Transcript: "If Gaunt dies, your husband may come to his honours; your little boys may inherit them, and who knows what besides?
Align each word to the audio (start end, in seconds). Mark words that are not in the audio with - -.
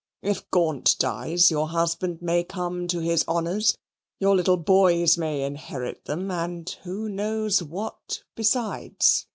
"If 0.23 0.49
Gaunt 0.49 0.95
dies, 0.97 1.51
your 1.51 1.67
husband 1.69 2.23
may 2.23 2.43
come 2.43 2.87
to 2.87 3.01
his 3.01 3.23
honours; 3.27 3.77
your 4.19 4.35
little 4.35 4.57
boys 4.57 5.15
may 5.15 5.43
inherit 5.43 6.05
them, 6.05 6.31
and 6.31 6.67
who 6.81 7.07
knows 7.07 7.61
what 7.61 8.23
besides? 8.35 9.27